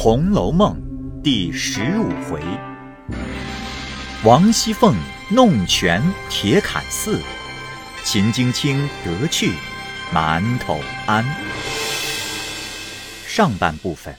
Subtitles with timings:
[0.00, 0.80] 红楼梦》
[1.22, 2.40] 第十五回：
[4.22, 4.94] 王熙凤
[5.28, 7.20] 弄权铁槛寺，
[8.04, 9.54] 秦京卿得去
[10.14, 11.24] 馒头庵。
[13.26, 14.14] 上半部分。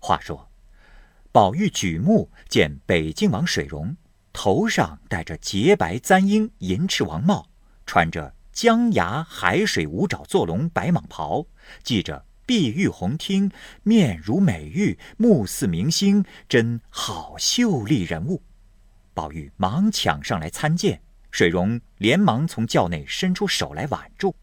[0.00, 0.50] 话说，
[1.32, 3.96] 宝玉举目见北静王水溶，
[4.34, 7.48] 头上戴着洁白簪缨银翅王帽，
[7.86, 11.46] 穿着江崖海水五爪坐龙白蟒袍，
[11.82, 12.26] 系着。
[12.46, 13.50] 碧玉红汀，
[13.82, 18.40] 面如美玉，目似明星，真好秀丽人物。
[19.12, 24.34] 宝玉忙抢上来参见，水溶连忙从轿内伸出手来挽住。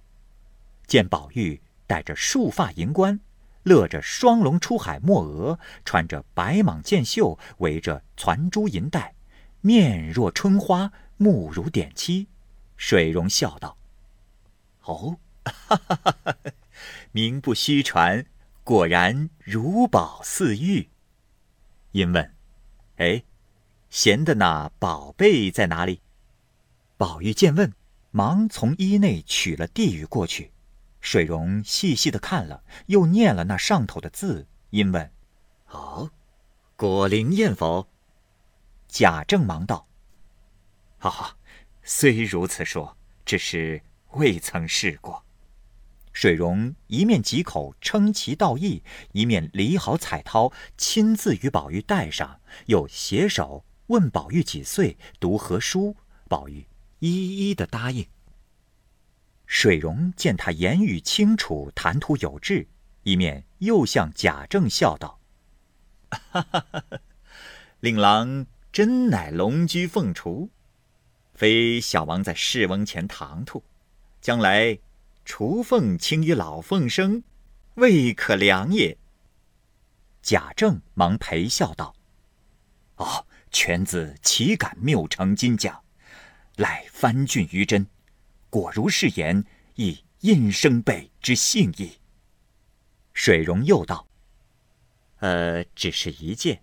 [0.85, 3.19] 见宝玉戴着束发银冠，
[3.63, 9.15] 勒着双龙出海墨额，穿着白蟒箭袖，围着攒珠银带，
[9.61, 12.27] 面若春花，目如点漆。
[12.75, 13.77] 水溶笑道
[14.83, 16.35] ：“哦，哈哈哈哈！”
[17.13, 18.25] 名不虚传，
[18.63, 20.89] 果然如宝似玉。
[21.91, 22.35] 因问
[22.97, 23.23] ：“哎，
[23.91, 26.01] 贤的那宝贝在哪里？”
[26.97, 27.71] 宝玉见问，
[28.09, 30.51] 忙从衣内取了递与过去。
[31.01, 35.11] 水溶细细的看了，又念了那上头的字，因问
[35.69, 36.09] ：“哦，
[36.75, 37.87] 果灵验否？”
[38.89, 39.87] 贾政忙道
[41.01, 41.37] ：“哦，
[41.83, 45.23] 虽如此说，只是未曾试过。”
[46.13, 55.95] 水溶一面几口称其道义，一面理好彩绦，亲自与宝玉戴上，又携手问宝玉几岁，读何书。
[56.29, 56.65] 宝玉
[56.99, 58.05] 一一的答应。
[59.45, 62.67] 水溶见他言语清楚，谈吐有致，
[63.03, 65.19] 一面又向贾政笑道
[66.09, 66.83] ：“哈哈哈！
[67.81, 70.49] 令郎真乃龙居凤雏，
[71.35, 73.63] 非小王在世翁前唐突，
[74.21, 74.77] 将来。”
[75.25, 77.23] 雏凤轻于老凤生，
[77.75, 78.97] 未可量也。
[80.21, 81.95] 贾政忙陪笑道
[82.97, 85.83] ：“哦，犬子岂敢谬称金奖？
[86.57, 87.87] 乃翻俊于真，
[88.49, 89.43] 果如是言，
[89.75, 91.97] 亦应生辈之幸矣。”
[93.13, 94.07] 水溶又道
[95.19, 96.61] ：“呃，只是一件。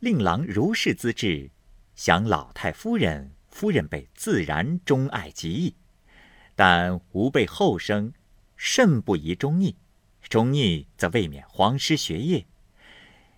[0.00, 1.50] 令郎如是资质，
[1.94, 5.74] 想老太夫人、夫人辈自然钟爱极意。”
[6.58, 8.12] 但吾辈后生，
[8.56, 9.76] 甚不宜中逆，
[10.22, 12.46] 中逆则未免荒失学业。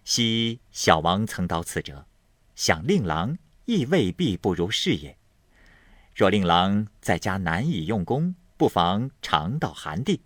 [0.04, 2.06] 昔小王曾到此者，
[2.56, 3.36] 想令郎
[3.66, 5.18] 亦未必不如是也。
[6.16, 10.22] 若令郎在家难以用功，不妨常到寒地。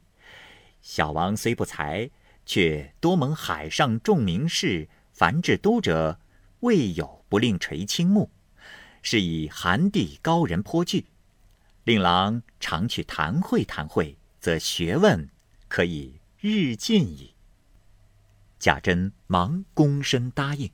[0.81, 2.09] 小王虽不才，
[2.47, 6.21] 却多蒙海上众名士，凡至都者，
[6.61, 8.31] 未有不令垂青目，
[9.03, 11.07] 是以寒地高人颇惧。
[11.85, 15.29] 令郎常去谈会谈会，则学问
[15.69, 17.35] 可以日进矣。
[18.59, 20.71] 贾珍忙躬身答应。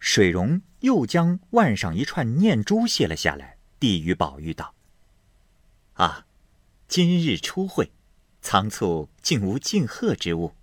[0.00, 4.74] 水溶又将腕上一串念珠卸了下来，递与宝玉道
[5.94, 6.26] ：“啊，
[6.88, 7.92] 今日初会，
[8.40, 10.54] 仓促竟无敬贺之物。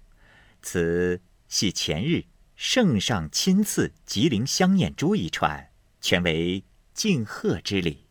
[0.62, 2.26] 此系前日
[2.58, 5.70] 圣上亲赐吉林香念珠一串，
[6.02, 8.08] 全为敬贺之礼。”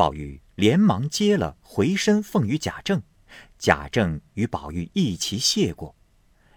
[0.00, 3.02] 宝玉连忙接了，回身奉与贾政。
[3.58, 5.94] 贾政与宝玉一齐谢过，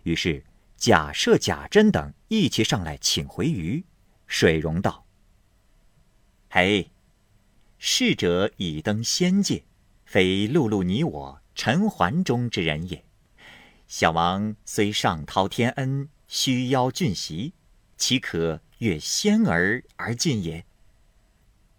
[0.04, 0.46] 于是
[0.78, 3.84] 贾赦、贾珍等一齐上来请回鱼。
[4.28, 5.06] 水溶道
[6.50, 6.90] ：“嘿，
[7.78, 9.66] 逝者已登仙界，
[10.06, 13.04] 非碌碌你我尘寰中之人也。
[13.90, 17.52] 小王虽上滔天恩，虚邀俊席，
[17.98, 20.66] 岂可越仙儿而进也？”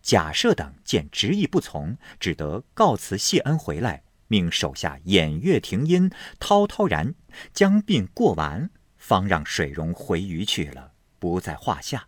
[0.05, 7.15] 贾赦等见执意不从，只得告辞谢恩回来，命手下偃月停音，滔滔然
[7.55, 12.07] 将病过完，方让水溶回余去了，不在话下。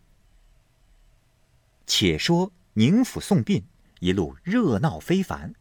[1.87, 3.65] 且说宁府送殡
[3.99, 5.55] 一路热闹非凡，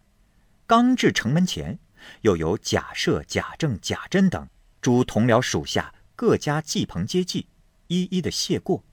[0.67, 1.79] 刚至城门前，
[2.21, 4.47] 又有贾赦、贾政、贾珍等
[4.83, 7.49] 诸同僚属下各家祭棚接济，
[7.87, 8.85] 一一的谢过。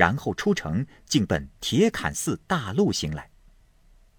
[0.00, 3.28] 然后出城，竟奔铁槛寺大路行来。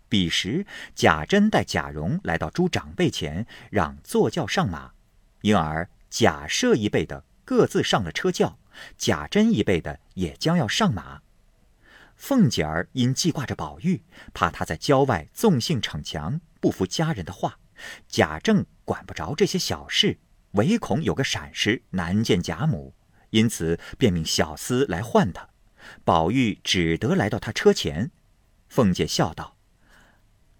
[0.07, 0.63] 彼时，
[0.93, 4.91] 贾珍带贾蓉来到诸长辈前，让坐轿上马，
[5.41, 8.59] 因而贾赦一辈的各自上了车轿，
[8.95, 11.23] 贾珍一辈的也将要上马。
[12.15, 14.03] 凤姐儿因记挂着宝玉，
[14.35, 17.57] 怕他在郊外纵性逞强，不服家人的话，
[18.07, 20.19] 贾政管不着这些小事，
[20.51, 22.93] 唯恐有个闪失难见贾母，
[23.31, 25.49] 因此便命小厮来唤他。
[26.03, 28.11] 宝玉只得来到他车前，
[28.67, 29.57] 凤姐笑道：“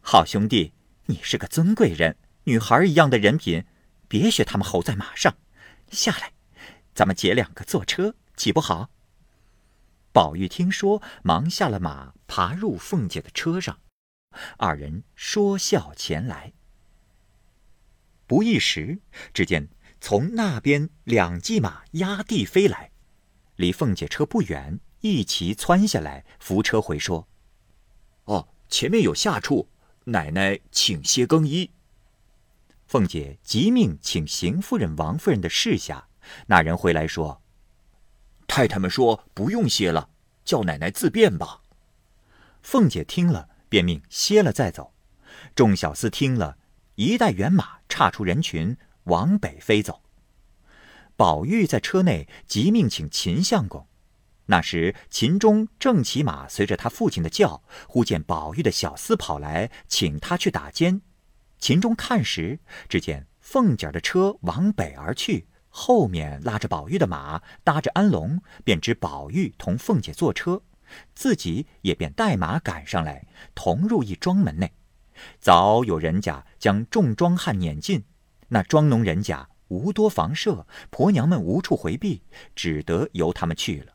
[0.01, 0.73] 好兄弟，
[1.05, 3.65] 你是个尊贵人，女孩一样的人品，
[4.07, 5.37] 别学他们吼在马上，
[5.89, 6.33] 下来，
[6.93, 8.89] 咱们姐两个坐车，岂不好？”
[10.13, 13.79] 宝玉听说，忙下了马，爬入凤姐的车上，
[14.57, 16.53] 二人说笑前来。
[18.27, 18.99] 不一时，
[19.33, 19.69] 只见
[20.01, 22.91] 从那边两骑马压地飞来，
[23.55, 27.27] 离凤姐车不远，一齐窜下来，扶车回说
[28.25, 29.67] ：“哦，前面有下处，
[30.05, 31.71] 奶奶请歇更衣。”
[32.87, 36.07] 凤姐急命请邢夫人、王夫人的侍下，
[36.47, 37.41] 那人回来说
[38.47, 40.09] ：“太太们说不用歇了。”
[40.43, 41.61] 叫奶奶自便吧。
[42.61, 44.93] 凤姐听了，便命歇了再走。
[45.55, 46.57] 众小厮听了，
[46.95, 50.01] 一带辕马，岔出人群，往北飞走。
[51.15, 53.87] 宝玉在车内急命请秦相公。
[54.47, 61.01] 那时秦钟正骑马随着他父亲的轿，忽见宝玉的小厮跑来，请他去打尖。
[61.57, 62.59] 秦钟看时，
[62.89, 65.47] 只见凤姐的车往北而去。
[65.69, 70.61] 后面拉着宝玉的马，搭着安龙，便知宝玉同凤姐坐车，
[71.15, 74.73] 自己也便带马赶上来，同入一庄门内。
[75.39, 78.03] 早有人家将众庄汉撵进，
[78.49, 82.23] 那庄农人家无多房舍，婆娘们无处回避，
[82.53, 83.90] 只得由他们去了。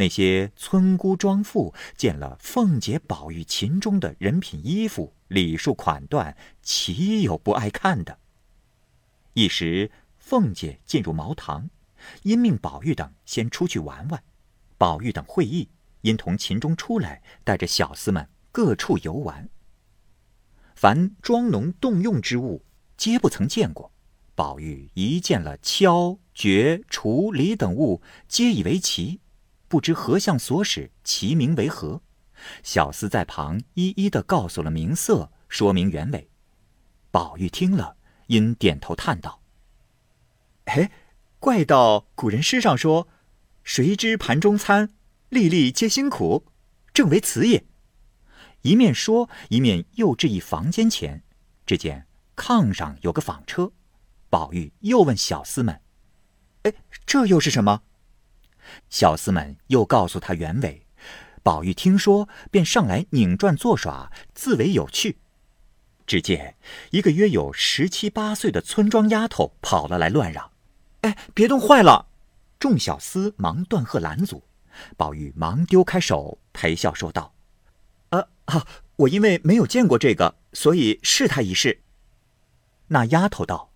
[0.00, 8.18] 那些村姑庄妇见了凤姐、宝玉、秦钟的人品衣服、礼数款段，岂有不爱看的？
[9.34, 9.90] 一时。
[10.18, 11.68] 凤姐进入茅堂，
[12.22, 14.22] 因命宝玉等先出去玩玩。
[14.78, 15.68] 宝玉等会意，
[16.02, 19.48] 因同秦钟出来，带着小厮们各处游玩。
[20.76, 22.64] 凡庄农动用之物，
[22.96, 23.90] 皆不曾见过。
[24.36, 29.20] 宝玉一见了敲、掘、锄、犁等物，皆以为奇，
[29.70, 32.02] 不知何相所使，其名为何。
[32.64, 36.28] 小厮在旁一一的告诉了名色，说明原委。
[37.12, 37.96] 宝玉听了，
[38.26, 39.40] 因点头叹道。
[40.64, 40.90] 哎，
[41.38, 43.06] 怪道古人诗上说
[43.62, 44.90] ：“谁知盘中餐，
[45.28, 46.46] 粒粒皆辛苦。”
[46.92, 47.64] 正为此也。
[48.62, 51.22] 一面说，一面又至一房间前，
[51.64, 53.70] 只见炕上有个纺车。
[54.28, 55.80] 宝玉又问小厮们
[56.64, 56.74] ：“哎，
[57.06, 57.82] 这又是什么？”
[58.88, 60.86] 小厮们又告诉他原委。
[61.42, 65.18] 宝玉听说，便上来拧转作耍，自为有趣。
[66.06, 66.56] 只见
[66.90, 70.50] 一个约有十七八岁的村庄丫头跑了来，乱嚷。
[71.02, 72.06] 哎，别动坏了！
[72.58, 74.42] 众小厮忙断喝拦阻。
[74.96, 77.32] 宝玉忙丢开手，陪笑说道
[78.10, 78.66] ：“啊啊，
[78.96, 81.80] 我因为没有见过这个，所以试他一试。”
[82.88, 83.70] 那丫头道：“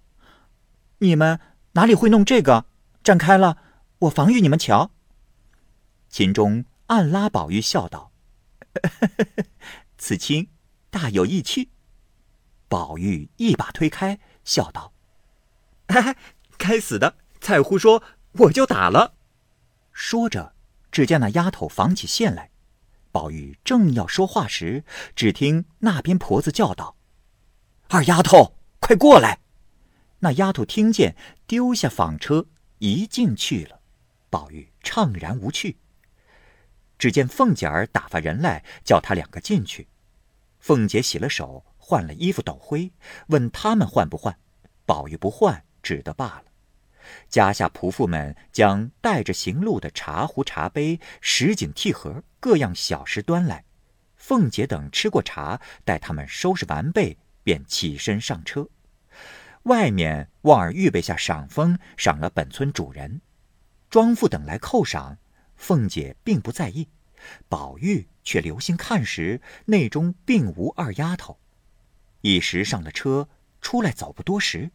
[0.99, 1.41] 你们
[1.73, 2.67] 哪里会弄这个？
[3.03, 3.59] 站开了，
[4.05, 4.91] 我防御你们瞧。”
[6.09, 8.13] 秦钟暗拉宝玉笑道
[9.99, 10.49] ：“此亲
[10.91, 11.71] 大有意趣。”
[12.69, 14.93] 宝玉一把推开，笑道：“。
[16.57, 17.17] ”该死的！
[17.41, 18.03] 再胡说，
[18.33, 19.15] 我就打了。
[19.93, 20.55] 说着，
[20.91, 22.51] 只见那丫头纺起线来。
[23.13, 24.85] 宝玉正要说话时，
[25.15, 26.97] 只听那边婆子叫道
[27.89, 29.41] ：“二丫头，快过来！”
[30.21, 31.15] 那丫头听见，
[31.47, 32.47] 丢下纺车，
[32.79, 33.83] 一进去了。
[34.35, 35.77] 宝玉怅然无趣。
[36.99, 39.87] 只见凤姐儿打发人来，叫他两个进去。
[40.59, 42.91] 凤姐洗了手，换了衣服斗灰，
[43.29, 44.37] 问他们换不换。
[44.85, 45.65] 宝玉不换。
[45.85, 46.45] 只得罢了。
[47.29, 53.65] 家下仆妇们将带着行路的茶壶、茶杯、石井屉盒各样小食端来。
[54.17, 58.67] 凤姐等吃过茶，待他们收拾完备，便起身上车。
[59.65, 63.21] 外面望儿预备下赏风，赏了本村主人。
[63.95, 65.19] 庄父等来叩赏，
[65.55, 66.89] 凤姐并不在意，
[67.49, 71.39] 宝玉却留心看时，内中并无二丫头。
[72.21, 73.29] 一时上了车，
[73.61, 74.73] 出来走不多时，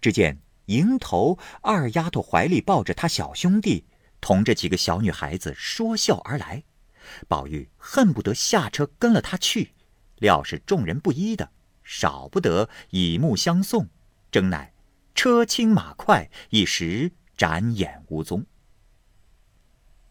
[0.00, 0.40] 只见。
[0.64, 3.84] 迎头二丫头怀里抱着他小兄弟，
[4.22, 6.64] 同着几个小女孩子说笑而来。
[7.28, 9.72] 宝玉恨不得下车跟了他去，
[10.16, 11.50] 料是众人不依的，
[11.84, 13.86] 少不得以目相送。
[14.30, 14.72] 真乃
[15.14, 18.46] 车轻马快，一时展眼无踪。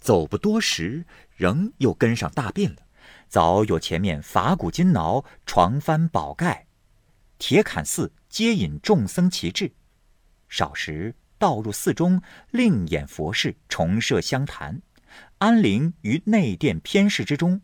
[0.02, 1.06] 走不多时，
[1.36, 2.78] 仍又跟上大便了。
[3.30, 6.66] 早有前面法鼓金挠、床幡宝盖、
[7.38, 9.72] 铁槛寺接引众僧齐至。
[10.50, 14.82] 少时，倒入寺中，另演佛事，重设香坛，
[15.38, 17.62] 安灵于内殿偏室之中，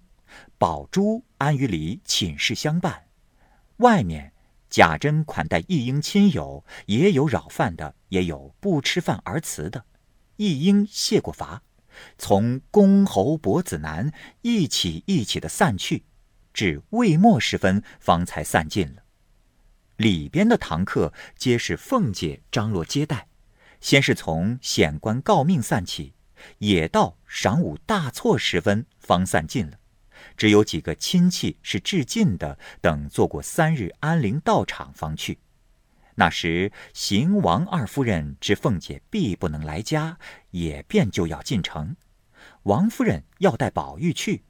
[0.58, 3.08] 宝珠安于里寝室相伴。
[3.78, 4.32] 外面
[4.70, 9.84] 贾珍款待一应亲友，也有扰饭的，也有不吃饭而辞的。
[10.38, 11.64] 一应谢过罚，
[12.18, 14.12] 从公侯伯子男
[14.42, 16.04] 一起一起的散去，
[16.54, 19.04] 至未末时分，方才散尽了。
[19.98, 23.28] 里边的堂客皆是凤姐张罗接待，
[23.82, 26.14] 先是从显官告命散起，
[26.60, 29.80] 也到晌午大错时分方散尽了。
[30.36, 35.40] 只有几个亲戚是致敬的，等做过三日安灵道场方去。
[36.20, 40.18] 那时邢王二夫人知凤姐必不能来家，
[40.50, 41.96] 也便就要进城。
[42.64, 44.44] 王夫人要带宝玉去，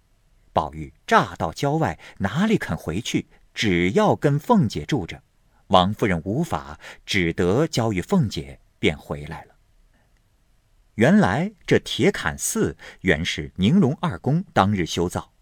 [0.54, 3.28] 宝玉乍到郊外，哪里肯回去？
[3.54, 5.22] 只要跟凤姐住着。
[5.68, 9.56] 王夫人无法，只得交与凤姐，便回来了。
[10.96, 15.34] 原来这铁槛寺原是宁荣二公当日修造，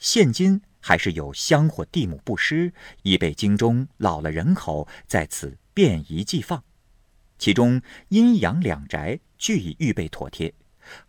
[0.00, 5.56] 现今还是有香火地母布施，已被京中老了人口在此。
[5.78, 6.64] 便宜寄放，
[7.38, 10.52] 其中阴阳两宅俱已预备妥帖，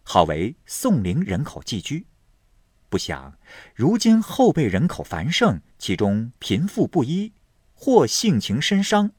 [0.04, 2.06] 好为宋陵人口寄居。
[2.88, 3.34] 不想
[3.74, 7.34] 如今后辈人口繁盛，其中贫富不一，
[7.74, 9.10] 或性情深伤，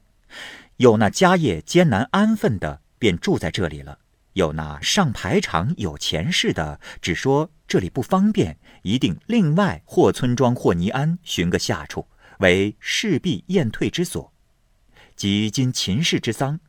[0.77, 3.97] 有那家业艰难安分的，便住在这里了；
[4.31, 12.07] 有那上排场有钱势的，只说这里不方便，一定另外或村庄或尼庵寻个下处，
[12.39, 14.30] 为势必宴退之所。
[15.21, 16.59] 及今秦氏之丧，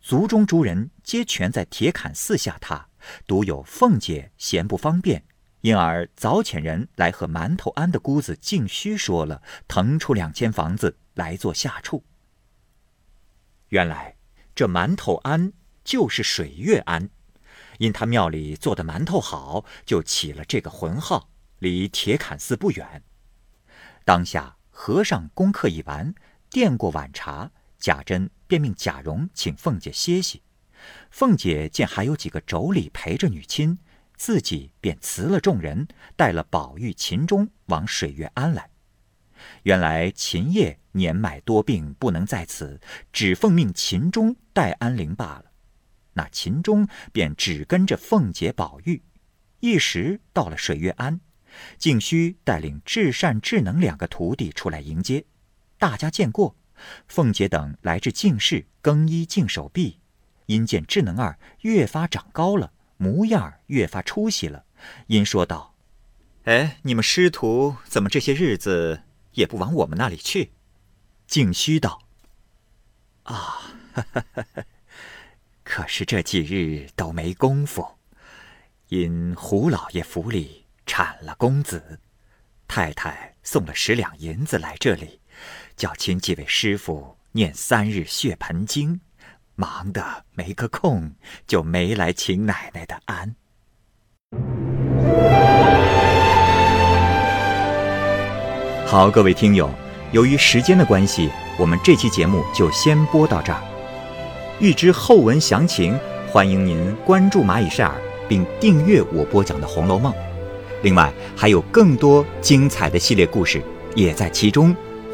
[0.00, 2.84] 族中诸人皆全在铁槛寺下榻，
[3.26, 5.24] 独有凤姐嫌不方便，
[5.62, 12.04] 因而早遣人来和馒头庵的姑子静虚说了，腾出两间房子来做下处。
[13.70, 14.14] 原来
[14.54, 15.52] 这馒头庵
[15.82, 17.10] 就是水月庵，
[17.78, 21.28] 因他庙里做的馒头好，就起了这个浑号。
[21.58, 23.02] 离铁槛寺不远。
[24.04, 26.14] 当下和尚功课已完，
[26.48, 27.50] 垫过晚茶。
[27.78, 30.42] 贾珍便命贾蓉请凤姐歇息，
[31.10, 33.78] 凤姐见还有几个妯娌陪着女亲，
[34.16, 38.70] 自己便辞了众人，带了宝玉、秦钟往水月庵来。
[39.62, 42.80] 原来秦叶年迈多病，不能在此，
[43.12, 45.44] 只奉命秦钟代安灵罢了。
[46.14, 49.00] 那秦钟便只跟着凤姐、宝玉，
[49.60, 51.20] 一时到了水月庵，
[51.78, 55.24] 静虚带领至善、智能两个徒弟出来迎接，
[55.78, 56.56] 大家见过。
[57.06, 59.98] 凤姐等来至净室更衣净手臂，
[60.46, 64.64] 因见智能儿越发长高了，模样越发出息了，
[65.08, 65.74] 因说道
[66.44, 70.52] ：“哎，你们师徒怎么这些日子也不往我们那里去？”
[71.26, 72.00] 静虚道
[73.24, 73.60] ：“啊，
[75.62, 77.86] 可是这几日都没功夫，
[78.88, 82.00] 因胡老爷府里产了公子，
[82.66, 85.20] 太太送了十两银子来这里。”
[85.76, 89.00] 叫请几位师傅念三日血盆经，
[89.54, 90.02] 忙得
[90.34, 91.12] 没个空，
[91.46, 93.34] 就没来请奶奶的安。
[98.86, 99.70] 好，各位听友，
[100.12, 103.62] 由于时间的关系，我们这期节目就先播到这儿。
[104.60, 107.94] 欲知后文详情，欢迎您关注蚂蚁晒尔，
[108.26, 110.12] 并订阅我播讲的《红楼梦》。
[110.82, 113.62] 另外，还有更多精彩的系列故事
[113.94, 114.74] 也在其中。